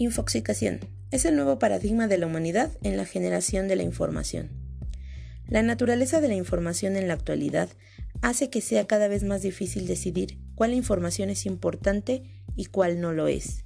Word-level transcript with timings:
Infoxicación. 0.00 0.78
Es 1.10 1.24
el 1.24 1.34
nuevo 1.34 1.58
paradigma 1.58 2.06
de 2.06 2.18
la 2.18 2.26
humanidad 2.26 2.70
en 2.84 2.96
la 2.96 3.04
generación 3.04 3.66
de 3.66 3.74
la 3.74 3.82
información. 3.82 4.48
La 5.48 5.60
naturaleza 5.62 6.20
de 6.20 6.28
la 6.28 6.36
información 6.36 6.94
en 6.96 7.08
la 7.08 7.14
actualidad 7.14 7.68
hace 8.22 8.48
que 8.48 8.60
sea 8.60 8.86
cada 8.86 9.08
vez 9.08 9.24
más 9.24 9.42
difícil 9.42 9.88
decidir 9.88 10.38
cuál 10.54 10.72
información 10.72 11.30
es 11.30 11.46
importante 11.46 12.22
y 12.54 12.66
cuál 12.66 13.00
no 13.00 13.12
lo 13.12 13.26
es. 13.26 13.64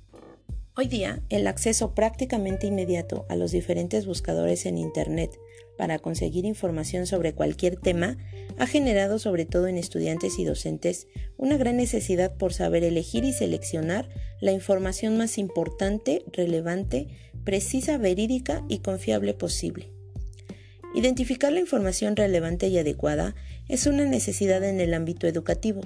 Hoy 0.75 0.87
día, 0.87 1.21
el 1.29 1.47
acceso 1.47 1.95
prácticamente 1.95 2.67
inmediato 2.67 3.27
a 3.29 3.37
los 3.37 3.51
diferentes 3.51 4.07
buscadores 4.07 4.65
en 4.65 4.79
Internet 4.79 5.39
para 5.77 5.99
conseguir 5.99 6.47
información 6.47 7.07
sobre 7.07 7.35
cualquier 7.35 7.77
tema 7.77 8.17
ha 8.57 8.67
generado, 8.67 9.19
sobre 9.19 9.45
todo 9.45 9.67
en 9.67 9.77
estudiantes 9.77 10.39
y 10.39 10.47
docentes, 10.47 11.09
una 11.37 11.59
gran 11.59 11.77
necesidad 11.77 12.35
por 12.39 12.55
saber 12.55 12.85
elegir 12.85 13.25
y 13.25 13.35
seleccionar 13.35 14.09
la 14.43 14.51
información 14.51 15.17
más 15.17 15.39
importante, 15.39 16.25
relevante, 16.33 17.07
precisa, 17.45 17.97
verídica 17.97 18.65
y 18.69 18.81
confiable 18.81 19.35
posible. 19.35 19.93
Identificar 20.97 21.53
la 21.53 21.61
información 21.61 22.17
relevante 22.17 22.67
y 22.67 22.77
adecuada 22.77 23.37
es 23.69 23.87
una 23.87 24.05
necesidad 24.05 24.65
en 24.65 24.81
el 24.81 24.95
ámbito 24.95 25.29
educativo, 25.29 25.83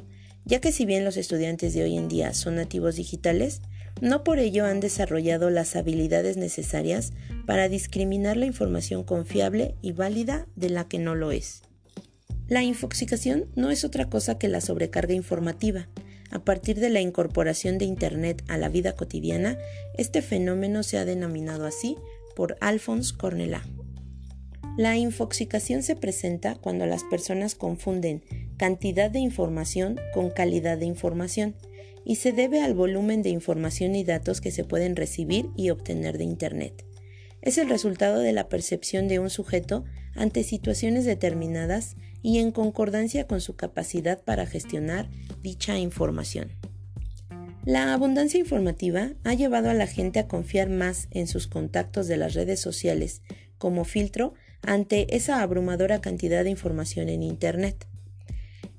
ya 0.46 0.62
que 0.62 0.72
si 0.72 0.86
bien 0.86 1.04
los 1.04 1.18
estudiantes 1.18 1.74
de 1.74 1.82
hoy 1.82 1.98
en 1.98 2.08
día 2.08 2.32
son 2.32 2.56
nativos 2.56 2.96
digitales, 2.96 3.60
no 4.00 4.24
por 4.24 4.38
ello 4.38 4.64
han 4.64 4.80
desarrollado 4.80 5.50
las 5.50 5.76
habilidades 5.76 6.38
necesarias 6.38 7.12
para 7.44 7.68
discriminar 7.68 8.38
la 8.38 8.46
información 8.46 9.04
confiable 9.04 9.74
y 9.82 9.92
válida 9.92 10.46
de 10.56 10.70
la 10.70 10.88
que 10.88 10.98
no 10.98 11.14
lo 11.14 11.30
es. 11.30 11.60
La 12.48 12.62
infoxicación 12.62 13.50
no 13.54 13.70
es 13.70 13.84
otra 13.84 14.08
cosa 14.08 14.38
que 14.38 14.48
la 14.48 14.62
sobrecarga 14.62 15.12
informativa. 15.12 15.88
A 16.30 16.40
partir 16.40 16.80
de 16.80 16.90
la 16.90 17.00
incorporación 17.00 17.78
de 17.78 17.84
Internet 17.84 18.42
a 18.48 18.58
la 18.58 18.68
vida 18.68 18.92
cotidiana, 18.92 19.58
este 19.96 20.22
fenómeno 20.22 20.82
se 20.82 20.98
ha 20.98 21.04
denominado 21.04 21.66
así 21.66 21.96
por 22.34 22.56
Alphonse 22.60 23.16
Cornelá. 23.16 23.64
La 24.76 24.96
infoxicación 24.96 25.82
se 25.82 25.96
presenta 25.96 26.56
cuando 26.56 26.84
las 26.84 27.02
personas 27.04 27.54
confunden 27.54 28.22
cantidad 28.58 29.10
de 29.10 29.20
información 29.20 29.98
con 30.12 30.30
calidad 30.30 30.76
de 30.76 30.84
información 30.86 31.54
y 32.04 32.16
se 32.16 32.32
debe 32.32 32.60
al 32.60 32.74
volumen 32.74 33.22
de 33.22 33.30
información 33.30 33.94
y 33.94 34.04
datos 34.04 34.40
que 34.40 34.50
se 34.50 34.64
pueden 34.64 34.94
recibir 34.94 35.48
y 35.56 35.70
obtener 35.70 36.18
de 36.18 36.24
Internet. 36.24 36.84
Es 37.40 37.58
el 37.58 37.68
resultado 37.68 38.20
de 38.20 38.32
la 38.32 38.48
percepción 38.48 39.08
de 39.08 39.18
un 39.18 39.30
sujeto 39.30 39.84
ante 40.16 40.42
situaciones 40.42 41.04
determinadas 41.04 41.96
y 42.22 42.38
en 42.38 42.50
concordancia 42.50 43.26
con 43.26 43.40
su 43.40 43.56
capacidad 43.56 44.22
para 44.22 44.46
gestionar 44.46 45.08
dicha 45.42 45.78
información. 45.78 46.50
La 47.64 47.92
abundancia 47.92 48.38
informativa 48.38 49.10
ha 49.24 49.34
llevado 49.34 49.70
a 49.70 49.74
la 49.74 49.86
gente 49.86 50.20
a 50.20 50.28
confiar 50.28 50.70
más 50.70 51.08
en 51.10 51.26
sus 51.26 51.48
contactos 51.48 52.06
de 52.06 52.16
las 52.16 52.34
redes 52.34 52.60
sociales 52.60 53.22
como 53.58 53.84
filtro 53.84 54.34
ante 54.62 55.16
esa 55.16 55.42
abrumadora 55.42 56.00
cantidad 56.00 56.44
de 56.44 56.50
información 56.50 57.08
en 57.08 57.22
Internet. 57.22 57.86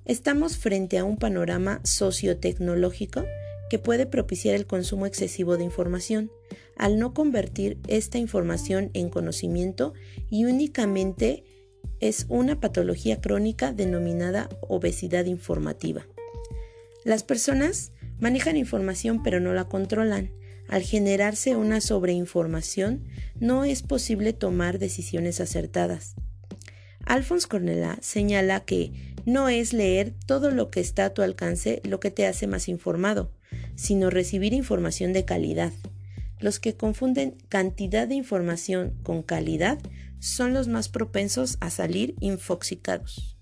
Estamos 0.05 0.57
frente 0.57 0.97
a 0.97 1.03
un 1.03 1.17
panorama 1.17 1.81
sociotecnológico 1.83 3.25
que 3.69 3.79
puede 3.79 4.05
propiciar 4.05 4.55
el 4.55 4.65
consumo 4.65 5.05
excesivo 5.05 5.57
de 5.57 5.65
información, 5.65 6.31
al 6.75 6.99
no 6.99 7.13
convertir 7.13 7.77
esta 7.87 8.17
información 8.17 8.91
en 8.93 9.09
conocimiento 9.09 9.93
y 10.29 10.45
únicamente 10.45 11.43
es 11.99 12.25
una 12.29 12.59
patología 12.59 13.21
crónica 13.21 13.73
denominada 13.73 14.49
obesidad 14.67 15.25
informativa. 15.25 16.05
Las 17.03 17.23
personas 17.23 17.91
manejan 18.19 18.57
información 18.57 19.23
pero 19.23 19.39
no 19.39 19.53
la 19.53 19.65
controlan. 19.65 20.31
Al 20.67 20.81
generarse 20.81 21.55
una 21.55 21.79
sobreinformación, 21.79 23.05
no 23.39 23.63
es 23.63 23.83
posible 23.83 24.33
tomar 24.33 24.79
decisiones 24.79 25.39
acertadas. 25.39 26.15
Alphonse 27.05 27.47
Cornelá 27.47 27.97
señala 28.01 28.59
que 28.65 28.91
no 29.25 29.47
es 29.47 29.71
leer 29.71 30.13
todo 30.25 30.51
lo 30.51 30.69
que 30.69 30.81
está 30.81 31.05
a 31.05 31.13
tu 31.13 31.21
alcance 31.21 31.81
lo 31.85 32.01
que 32.01 32.11
te 32.11 32.27
hace 32.27 32.47
más 32.47 32.67
informado, 32.67 33.31
sino 33.75 34.09
recibir 34.09 34.53
información 34.53 35.13
de 35.13 35.23
calidad. 35.23 35.71
Los 36.39 36.59
que 36.59 36.75
confunden 36.75 37.35
cantidad 37.49 38.07
de 38.07 38.15
información 38.15 38.93
con 39.03 39.23
calidad 39.23 39.79
son 40.19 40.53
los 40.53 40.67
más 40.67 40.89
propensos 40.89 41.57
a 41.61 41.69
salir 41.69 42.15
infoxicados. 42.19 43.37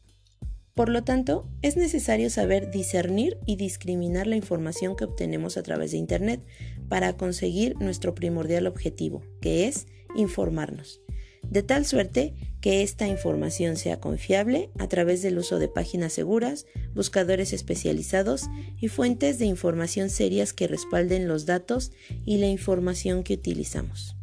Por 0.73 0.89
lo 0.89 1.03
tanto, 1.03 1.49
es 1.61 1.77
necesario 1.77 2.29
saber 2.29 2.69
discernir 2.69 3.37
y 3.45 3.55
discriminar 3.55 4.27
la 4.27 4.35
información 4.35 4.95
que 4.95 5.05
obtenemos 5.05 5.55
a 5.55 5.63
través 5.63 5.91
de 5.91 5.97
Internet 5.97 6.41
para 6.89 7.15
conseguir 7.15 7.75
nuestro 7.79 8.13
primordial 8.13 8.67
objetivo, 8.67 9.23
que 9.41 9.67
es 9.67 9.87
informarnos 10.15 11.01
de 11.49 11.63
tal 11.63 11.85
suerte 11.85 12.33
que 12.65 12.81
esta 12.81 13.07
información 13.07 13.77
sea 13.77 13.99
confiable 13.99 14.71
a 14.79 14.87
través 14.87 15.21
del 15.21 15.37
uso 15.37 15.59
de 15.59 15.67
páginas 15.67 16.13
seguras, 16.13 16.65
buscadores 16.95 17.53
especializados 17.53 18.45
y 18.81 18.87
fuentes 18.87 19.37
de 19.37 19.45
información 19.45 20.09
serias 20.09 20.51
que 20.51 20.67
respalden 20.67 21.27
los 21.27 21.45
datos 21.45 21.91
y 22.25 22.39
la 22.39 22.47
información 22.47 23.23
que 23.23 23.35
utilizamos. 23.35 24.15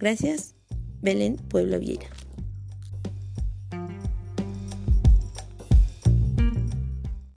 Gracias, 0.00 0.56
Belén 1.00 1.36
Pueblo 1.36 1.78
Vieira. 1.78 2.08